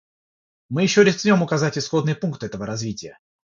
[0.69, 3.19] Мы еще рискнем указать исходный пункт этого развития.